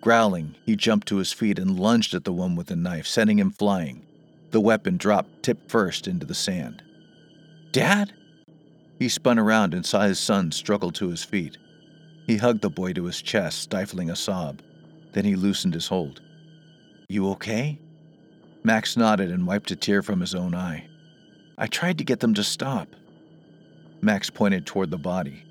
Growling, 0.00 0.56
he 0.64 0.76
jumped 0.76 1.08
to 1.08 1.16
his 1.16 1.32
feet 1.32 1.58
and 1.58 1.78
lunged 1.78 2.14
at 2.14 2.24
the 2.24 2.32
one 2.32 2.56
with 2.56 2.68
the 2.68 2.76
knife, 2.76 3.06
sending 3.06 3.38
him 3.38 3.50
flying. 3.50 4.02
The 4.50 4.60
weapon 4.60 4.96
dropped 4.96 5.42
tip 5.42 5.70
first 5.70 6.08
into 6.08 6.26
the 6.26 6.34
sand. 6.34 6.82
Dad? 7.72 8.12
He 8.98 9.08
spun 9.08 9.38
around 9.38 9.74
and 9.74 9.86
saw 9.86 10.02
his 10.02 10.18
son 10.18 10.52
struggle 10.52 10.90
to 10.92 11.08
his 11.08 11.24
feet. 11.24 11.58
He 12.26 12.36
hugged 12.36 12.62
the 12.62 12.70
boy 12.70 12.92
to 12.94 13.04
his 13.04 13.22
chest, 13.22 13.60
stifling 13.60 14.10
a 14.10 14.16
sob. 14.16 14.60
Then 15.12 15.24
he 15.24 15.36
loosened 15.36 15.74
his 15.74 15.88
hold. 15.88 16.20
You 17.10 17.30
okay? 17.30 17.76
Max 18.62 18.96
nodded 18.96 19.32
and 19.32 19.44
wiped 19.44 19.72
a 19.72 19.74
tear 19.74 20.00
from 20.00 20.20
his 20.20 20.32
own 20.32 20.54
eye. 20.54 20.86
I 21.58 21.66
tried 21.66 21.98
to 21.98 22.04
get 22.04 22.20
them 22.20 22.34
to 22.34 22.44
stop. 22.44 22.86
Max 24.00 24.30
pointed 24.30 24.64
toward 24.64 24.92
the 24.92 24.96
body. 24.96 25.42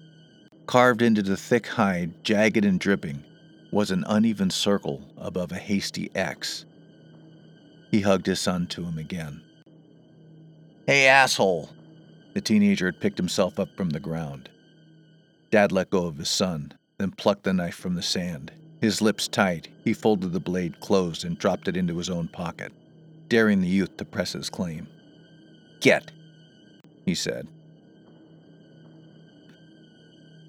Carved 0.68 1.02
into 1.02 1.22
the 1.22 1.36
thick 1.36 1.68
hide, 1.68 2.24
jagged 2.24 2.64
and 2.64 2.80
dripping, 2.80 3.26
was 3.72 3.92
an 3.92 4.06
uneven 4.08 4.50
circle 4.50 5.04
above 5.18 5.52
a 5.52 5.58
hasty 5.58 6.10
X. 6.16 6.64
He 7.92 8.00
hugged 8.00 8.28
his 8.28 8.40
son 8.40 8.66
to 8.68 8.86
him 8.86 8.98
again. 8.98 9.42
Hey, 10.88 11.08
asshole! 11.08 11.72
The 12.36 12.42
teenager 12.42 12.86
had 12.86 13.02
picked 13.02 13.18
himself 13.18 13.60
up 13.60 13.76
from 13.76 13.90
the 13.90 14.00
ground. 14.00 14.50
Dad 15.52 15.74
let 15.74 15.90
go 15.90 16.06
of 16.06 16.20
his 16.20 16.30
son, 16.30 16.72
then 16.98 17.12
plucked 17.12 17.44
the 17.44 17.52
knife 17.52 17.76
from 17.76 17.96
the 17.96 18.02
sand. 18.02 18.54
His 18.82 19.02
lips 19.02 19.28
tight, 19.28 19.68
he 19.84 19.94
folded 19.94 20.32
the 20.32 20.40
blade 20.40 20.80
closed 20.80 21.26
and 21.26 21.38
dropped 21.38 21.68
it 21.68 21.76
into 21.76 21.98
his 21.98 22.10
own 22.10 22.28
pocket, 22.30 22.72
daring 23.28 23.62
the 23.62 23.68
youth 23.68 23.98
to 23.98 24.06
press 24.06 24.34
his 24.34 24.50
claim. 24.50 24.88
Get, 25.82 26.12
he 27.06 27.14
said. 27.14 27.48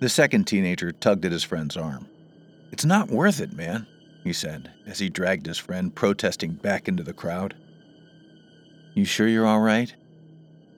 The 0.01 0.09
second 0.09 0.47
teenager 0.47 0.93
tugged 0.93 1.25
at 1.25 1.33
his 1.33 1.45
friend's 1.45 1.77
arm. 1.77 2.07
It's 2.73 2.85
not 2.85 3.11
worth 3.11 3.41
it, 3.41 3.53
man, 3.53 3.87
he 4.25 4.33
said 4.33 4.71
as 4.87 4.99
he 4.99 5.09
dragged 5.09 5.47
his 5.47 5.59
friend, 5.59 5.95
protesting, 5.95 6.53
back 6.53 6.89
into 6.89 7.03
the 7.03 7.13
crowd. 7.13 7.55
You 8.95 9.05
sure 9.05 9.29
you're 9.29 9.47
all 9.47 9.61
right? 9.61 9.95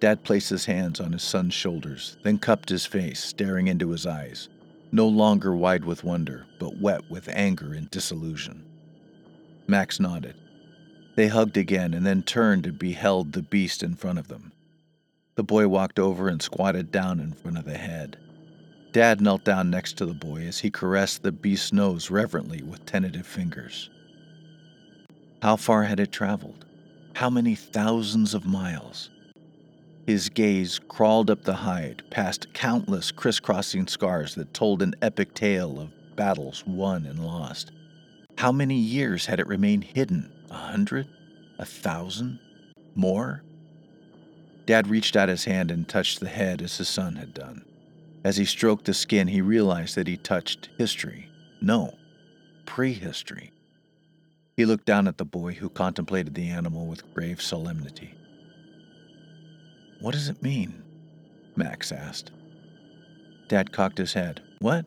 Dad 0.00 0.24
placed 0.24 0.50
his 0.50 0.64
hands 0.64 1.00
on 1.00 1.12
his 1.12 1.22
son's 1.22 1.54
shoulders, 1.54 2.16
then 2.24 2.38
cupped 2.38 2.68
his 2.68 2.86
face, 2.86 3.22
staring 3.22 3.68
into 3.68 3.90
his 3.90 4.06
eyes, 4.06 4.48
no 4.92 5.08
longer 5.08 5.56
wide 5.56 5.84
with 5.84 6.04
wonder, 6.04 6.46
but 6.58 6.78
wet 6.78 7.10
with 7.10 7.28
anger 7.28 7.72
and 7.72 7.90
disillusion. 7.90 8.64
Max 9.66 9.98
nodded. 9.98 10.36
They 11.16 11.28
hugged 11.28 11.56
again 11.56 11.94
and 11.94 12.06
then 12.06 12.22
turned 12.22 12.66
and 12.66 12.78
beheld 12.78 13.32
the 13.32 13.42
beast 13.42 13.82
in 13.82 13.94
front 13.94 14.18
of 14.18 14.28
them. 14.28 14.52
The 15.34 15.42
boy 15.42 15.66
walked 15.68 15.98
over 15.98 16.28
and 16.28 16.42
squatted 16.42 16.92
down 16.92 17.18
in 17.18 17.32
front 17.32 17.56
of 17.56 17.64
the 17.64 17.78
head. 17.78 18.18
Dad 18.92 19.22
knelt 19.22 19.44
down 19.44 19.70
next 19.70 19.96
to 19.96 20.06
the 20.06 20.12
boy 20.12 20.42
as 20.42 20.58
he 20.58 20.70
caressed 20.70 21.22
the 21.22 21.32
beast's 21.32 21.72
nose 21.72 22.10
reverently 22.10 22.62
with 22.62 22.84
tentative 22.84 23.26
fingers. 23.26 23.88
How 25.40 25.56
far 25.56 25.84
had 25.84 25.98
it 25.98 26.12
traveled? 26.12 26.66
How 27.14 27.30
many 27.30 27.54
thousands 27.54 28.34
of 28.34 28.44
miles? 28.44 29.10
His 30.06 30.28
gaze 30.28 30.80
crawled 30.88 31.30
up 31.30 31.44
the 31.44 31.54
hide, 31.54 32.02
past 32.10 32.52
countless 32.52 33.12
crisscrossing 33.12 33.86
scars 33.86 34.34
that 34.34 34.52
told 34.52 34.82
an 34.82 34.96
epic 35.00 35.32
tale 35.32 35.78
of 35.78 36.16
battles 36.16 36.64
won 36.66 37.06
and 37.06 37.24
lost. 37.24 37.70
How 38.36 38.50
many 38.50 38.74
years 38.74 39.26
had 39.26 39.38
it 39.38 39.46
remained 39.46 39.84
hidden? 39.84 40.32
A 40.50 40.54
hundred? 40.54 41.06
A 41.58 41.64
thousand? 41.64 42.40
More? 42.96 43.44
Dad 44.66 44.88
reached 44.88 45.16
out 45.16 45.28
his 45.28 45.44
hand 45.44 45.70
and 45.70 45.88
touched 45.88 46.18
the 46.18 46.28
head 46.28 46.62
as 46.62 46.78
his 46.78 46.88
son 46.88 47.16
had 47.16 47.32
done. 47.32 47.64
As 48.24 48.36
he 48.36 48.44
stroked 48.44 48.86
the 48.86 48.94
skin, 48.94 49.28
he 49.28 49.40
realized 49.40 49.94
that 49.94 50.08
he 50.08 50.16
touched 50.16 50.68
history. 50.78 51.28
No, 51.60 51.94
prehistory. 52.66 53.52
He 54.56 54.64
looked 54.64 54.86
down 54.86 55.06
at 55.06 55.18
the 55.18 55.24
boy 55.24 55.52
who 55.52 55.68
contemplated 55.68 56.34
the 56.34 56.48
animal 56.48 56.86
with 56.86 57.12
grave 57.14 57.40
solemnity. 57.40 58.14
What 60.02 60.14
does 60.14 60.28
it 60.28 60.42
mean? 60.42 60.82
Max 61.54 61.92
asked. 61.92 62.32
Dad 63.46 63.70
cocked 63.70 63.98
his 63.98 64.12
head. 64.12 64.42
What? 64.58 64.84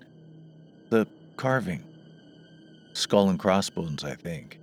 The 0.90 1.08
carving. 1.38 1.86
Skull 2.92 3.30
and 3.30 3.40
crossbones, 3.40 4.04
I 4.04 4.16
think. 4.16 4.60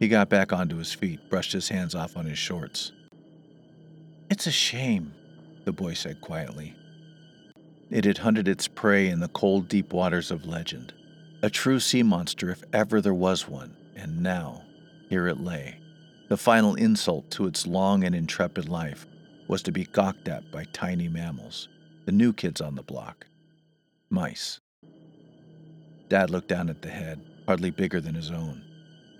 He 0.00 0.08
got 0.08 0.30
back 0.30 0.50
onto 0.50 0.76
his 0.76 0.94
feet, 0.94 1.28
brushed 1.28 1.52
his 1.52 1.68
hands 1.68 1.94
off 1.94 2.16
on 2.16 2.24
his 2.24 2.38
shorts. 2.38 2.92
It's 4.30 4.46
a 4.46 4.50
shame, 4.50 5.12
the 5.66 5.72
boy 5.72 5.92
said 5.92 6.22
quietly. 6.22 6.74
It 7.90 8.06
had 8.06 8.18
hunted 8.18 8.48
its 8.48 8.66
prey 8.66 9.10
in 9.10 9.20
the 9.20 9.28
cold, 9.28 9.68
deep 9.68 9.92
waters 9.92 10.30
of 10.30 10.46
legend. 10.46 10.94
A 11.42 11.50
true 11.50 11.80
sea 11.80 12.02
monster, 12.02 12.50
if 12.50 12.62
ever 12.72 13.02
there 13.02 13.12
was 13.12 13.46
one, 13.46 13.76
and 13.94 14.22
now, 14.22 14.62
here 15.10 15.28
it 15.28 15.40
lay. 15.40 15.80
The 16.28 16.38
final 16.38 16.76
insult 16.76 17.30
to 17.32 17.46
its 17.46 17.66
long 17.66 18.04
and 18.04 18.14
intrepid 18.14 18.70
life, 18.70 19.06
was 19.48 19.62
to 19.62 19.72
be 19.72 19.84
gawked 19.84 20.28
at 20.28 20.50
by 20.50 20.64
tiny 20.72 21.08
mammals, 21.08 21.68
the 22.04 22.12
new 22.12 22.32
kids 22.32 22.60
on 22.60 22.74
the 22.74 22.82
block 22.82 23.26
mice. 24.10 24.60
Dad 26.08 26.30
looked 26.30 26.48
down 26.48 26.68
at 26.68 26.82
the 26.82 26.88
head, 26.88 27.20
hardly 27.46 27.70
bigger 27.70 28.00
than 28.00 28.14
his 28.14 28.30
own. 28.30 28.62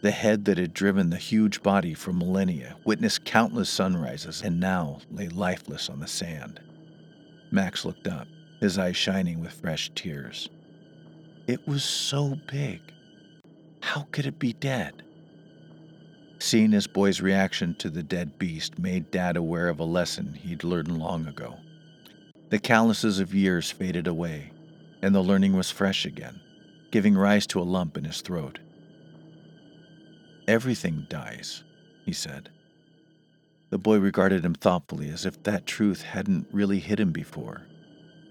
The 0.02 0.11
head 0.11 0.45
that 0.45 0.59
had 0.59 0.75
driven 0.75 1.11
the 1.11 1.16
huge 1.16 1.62
body 1.62 1.95
for 1.95 2.12
millennia, 2.12 2.76
witnessed 2.85 3.25
countless 3.25 3.68
sunrises, 3.68 4.42
and 4.42 4.61
now 4.61 5.00
lay 5.11 5.28
lifeless 5.28 5.90
on 5.90 6.00
the 6.00 6.06
sand. 6.06 6.61
Max 7.50 7.85
looked 7.85 8.06
up, 8.06 8.28
his 8.61 8.78
eyes 8.78 8.97
shining 8.97 9.40
with 9.40 9.52
fresh 9.52 9.90
tears. 9.95 10.49
It 11.47 11.66
was 11.66 11.83
so 11.83 12.37
big. 12.47 12.80
How 13.80 14.06
could 14.12 14.26
it 14.26 14.38
be 14.38 14.52
dead? 14.52 15.02
Seeing 16.38 16.73
his 16.73 16.87
boy's 16.87 17.21
reaction 17.21 17.75
to 17.76 17.88
the 17.88 18.02
dead 18.02 18.38
beast 18.38 18.78
made 18.78 19.11
Dad 19.11 19.37
aware 19.37 19.69
of 19.69 19.81
a 19.81 19.85
lesson 19.85 20.35
he'd 20.35 20.64
learned 20.64 20.99
long 20.99 21.26
ago. 21.26 21.57
The 22.50 22.59
calluses 22.59 23.19
of 23.19 23.35
years 23.35 23.71
faded 23.71 24.07
away, 24.07 24.52
and 25.02 25.14
the 25.14 25.23
learning 25.23 25.57
was 25.57 25.71
fresh 25.71 26.05
again, 26.05 26.40
giving 26.90 27.16
rise 27.16 27.47
to 27.49 27.61
a 27.61 27.64
lump 27.64 27.97
in 27.97 28.05
his 28.05 28.21
throat. 28.21 28.59
Everything 30.47 31.07
dies, 31.09 31.64
he 32.05 32.12
said. 32.12 32.50
The 33.71 33.78
boy 33.78 33.99
regarded 33.99 34.45
him 34.45 34.55
thoughtfully 34.55 35.09
as 35.09 35.26
if 35.26 35.43
that 35.43 35.66
truth 35.66 36.02
hadn't 36.02 36.47
really 36.52 36.78
hit 36.78 37.00
him 37.00 37.11
before. 37.11 37.62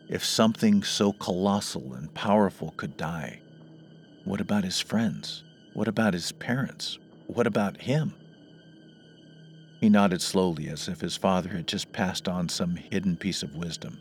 If 0.08 0.24
something 0.24 0.84
so 0.84 1.12
colossal 1.12 1.94
and 1.94 2.14
powerful 2.14 2.74
could 2.78 2.96
die, 2.96 3.42
what 4.24 4.40
about 4.40 4.64
his 4.64 4.80
friends? 4.80 5.44
What 5.74 5.88
about 5.88 6.14
his 6.14 6.32
parents? 6.32 7.00
What 7.27 7.48
about 7.48 7.82
him? 7.82 8.13
He 9.79 9.89
nodded 9.89 10.22
slowly 10.22 10.67
as 10.70 10.88
if 10.88 11.01
his 11.01 11.17
father 11.17 11.50
had 11.50 11.67
just 11.67 11.91
passed 11.91 12.27
on 12.27 12.50
some 12.50 12.75
hidden 12.75 13.17
piece 13.17 13.44
of 13.44 13.55
wisdom. 13.55 14.00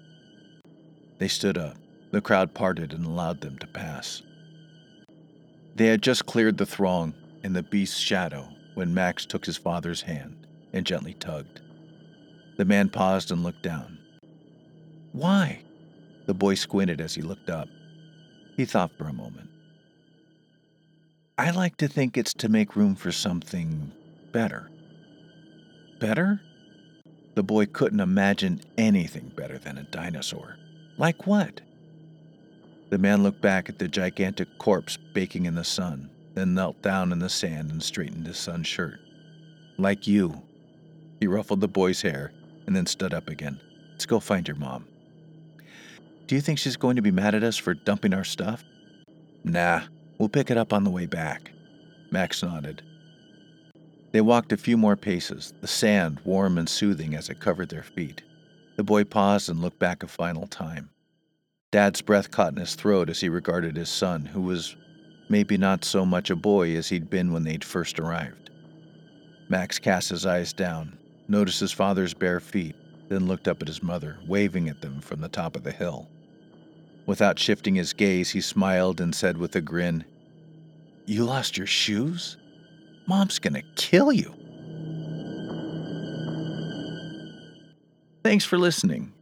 They 1.19 1.29
stood 1.29 1.59
up. 1.59 1.77
The 2.11 2.21
crowd 2.21 2.55
parted 2.55 2.93
and 2.93 3.05
allowed 3.05 3.41
them 3.41 3.59
to 3.59 3.67
pass. 3.67 4.23
They 5.75 5.87
had 5.87 6.03
just 6.03 6.27
cleared 6.27 6.59
the 6.59 6.67
throng 6.67 7.13
in 7.43 7.53
the 7.53 7.63
beast's 7.63 7.99
shadow 7.99 8.49
when 8.75 8.95
Max 8.95 9.27
took 9.27 9.45
his 9.45 9.57
father's 9.57 10.03
hand 10.03 10.47
and 10.73 10.87
gently 10.87 11.15
tugged. 11.15 11.61
The 12.57 12.65
man 12.65 12.89
paused 12.89 13.33
and 13.33 13.43
looked 13.43 13.63
down. 13.63 13.99
Why? 15.13 15.63
The 16.27 16.35
boy 16.35 16.55
squinted 16.55 17.01
as 17.01 17.15
he 17.15 17.23
looked 17.23 17.51
up. 17.51 17.69
He 18.57 18.65
thought 18.65 18.93
for 18.97 19.05
a 19.05 19.13
moment. 19.13 19.51
I 21.37 21.51
like 21.51 21.77
to 21.79 21.89
think 21.89 22.17
it's 22.17 22.33
to 22.35 22.49
make 22.49 22.77
room 22.77 22.95
for 22.95 23.11
something 23.11 23.91
better. 24.31 24.71
Better? 25.99 26.41
The 27.35 27.43
boy 27.43 27.67
couldn't 27.67 27.99
imagine 27.99 28.61
anything 28.79 29.33
better 29.35 29.59
than 29.59 29.77
a 29.77 29.83
dinosaur. 29.83 30.57
Like 30.97 31.27
what? 31.27 31.61
The 32.91 32.99
man 32.99 33.25
looked 33.25 33.41
back 33.41 33.69
at 33.69 33.81
the 33.81 33.89
gigantic 33.89 34.59
corpse 34.59 34.97
baking 35.13 35.47
in 35.47 35.57
the 35.57 35.65
sun, 35.65 36.09
then 36.35 36.55
knelt 36.55 36.81
down 36.83 37.11
in 37.11 37.19
the 37.19 37.29
sand 37.29 37.73
and 37.73 37.83
straightened 37.83 38.29
his 38.29 38.39
son's 38.39 38.69
shirt. 38.69 39.01
Like 39.77 40.07
you. 40.07 40.41
He 41.19 41.27
ruffled 41.27 41.61
the 41.61 41.67
boy's 41.67 42.03
hair 42.03 42.33
and 42.69 42.77
then 42.77 42.87
stood 42.87 43.13
up 43.13 43.29
again. 43.29 43.61
Let's 43.91 44.07
go 44.07 44.21
find 44.21 44.47
your 44.47 44.57
mom. 44.57 44.87
Do 46.29 46.37
you 46.37 46.41
think 46.41 46.61
she's 46.61 46.77
going 46.77 46.95
to 46.95 47.03
be 47.03 47.11
mad 47.11 47.35
at 47.35 47.43
us 47.43 47.57
for 47.57 47.75
dumping 47.75 48.15
our 48.15 48.25
stuff? 48.25 48.63
Nah, 49.43 49.83
We'll 50.19 50.29
pick 50.29 50.51
it 50.51 50.57
up 50.57 50.73
on 50.73 50.85
the 50.85 50.91
way 50.91 51.07
back. 51.07 51.51
Max 52.11 52.43
nodded. 52.43 52.83
They 54.13 54.21
walked 54.21 54.53
a 54.53 54.57
few 54.57 54.77
more 54.77 54.97
paces, 54.97 55.53
the 55.61 55.67
sand 55.67 56.21
warm 56.25 56.57
and 56.57 56.69
soothing 56.69 57.15
as 57.15 57.29
it 57.29 57.41
covered 57.41 57.69
their 57.69 57.83
feet. 57.83 58.23
The 58.77 58.85
boy 58.85 59.05
paused 59.05 59.49
and 59.49 59.61
looked 59.61 59.79
back 59.79 60.03
a 60.03 60.09
final 60.09 60.47
time. 60.47 60.91
Dad's 61.73 62.01
breath 62.01 62.31
caught 62.31 62.53
in 62.53 62.61
his 62.61 62.77
throat 62.77 63.11
as 63.11 63.21
he 63.21 63.29
regarded 63.29 63.77
his 63.77 63.89
son, 63.89 64.27
who 64.27 64.43
was 64.43 64.77
maybe 65.29 65.57
not 65.57 65.85
so 65.85 66.07
much 66.07 66.31
a 66.31 66.37
boy 66.37 66.77
as 66.77 66.89
he'd 66.89 67.11
been 67.11 67.33
when 67.33 67.43
they'd 67.43 67.65
first 67.65 67.99
arrived. 67.99 68.51
Max 69.49 69.81
cast 69.81 70.11
his 70.11 70.25
eyes 70.25 70.53
down, 70.53 70.97
noticed 71.27 71.59
his 71.59 71.73
father's 71.73 72.15
bare 72.15 72.39
feet, 72.39 72.77
then 73.09 73.27
looked 73.27 73.49
up 73.49 73.61
at 73.61 73.69
his 73.69 73.83
mother, 73.83 74.19
waving 74.27 74.69
at 74.69 74.81
them 74.81 75.01
from 75.01 75.21
the 75.21 75.29
top 75.29 75.57
of 75.57 75.65
the 75.65 75.73
hill. 75.73 76.09
Without 77.07 77.39
shifting 77.39 77.75
his 77.75 77.93
gaze, 77.93 78.31
he 78.31 78.41
smiled 78.41 79.01
and 79.01 79.15
said 79.15 79.37
with 79.37 79.55
a 79.57 79.61
grin, 79.61 80.05
You 81.07 81.25
lost 81.25 81.57
your 81.57 81.67
shoes? 81.67 82.37
Mom's 83.07 83.39
gonna 83.39 83.63
kill 83.77 84.13
you. 84.13 84.35
Thanks 88.23 88.47
for 88.47 88.57
listening. 88.57 89.13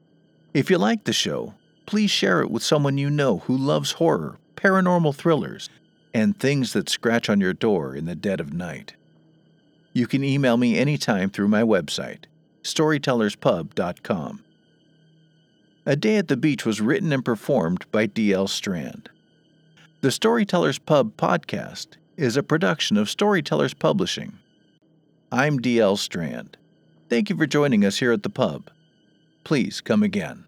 If 0.55 0.71
you 0.71 0.79
like 0.79 1.05
the 1.05 1.12
show, 1.12 1.55
please 1.87 2.11
share 2.11 2.41
it 2.41 2.51
with 2.51 2.62
someone 2.62 2.99
you 2.99 3.11
know 3.11 3.39
who 3.39 3.57
loves 3.57 3.93
horror, 3.93 4.39
paranormal 4.55 5.17
thrillers, 5.17 5.69
and 6.15 6.39
things 6.39 6.73
that 6.75 6.89
scratch 6.89 7.29
on 7.29 7.41
your 7.41 7.53
door 7.53 7.97
in 7.97 8.05
the 8.05 8.15
dead 8.15 8.39
of 8.39 8.53
night. 8.53 8.95
You 9.93 10.07
can 10.07 10.23
email 10.23 10.57
me 10.57 10.79
anytime 10.79 11.31
through 11.31 11.49
my 11.49 11.62
website, 11.62 12.25
storytellerspub.com. 12.62 14.45
A 15.85 15.97
Day 15.97 16.17
at 16.17 16.29
the 16.29 16.37
Beach 16.37 16.65
was 16.65 16.81
written 16.81 17.12
and 17.12 17.25
performed 17.25 17.87
by 17.91 18.07
D.L. 18.07 18.47
Strand. 18.47 19.11
The 20.01 20.12
Storytellers 20.12 20.79
Pub 20.79 21.17
podcast 21.17 21.97
is 22.17 22.37
a 22.37 22.43
production 22.45 22.97
of 22.97 23.11
Storytellers 23.11 23.75
Publishing. 23.75 24.39
I'm 25.33 25.59
D.L. 25.59 25.97
Strand. 25.97 26.57
Thank 27.09 27.31
you 27.31 27.37
for 27.37 27.47
joining 27.47 27.85
us 27.85 27.99
here 27.99 28.12
at 28.12 28.23
the 28.23 28.31
pub. 28.31 28.71
Please 29.43 29.81
come 29.81 30.05
again. 30.05 30.45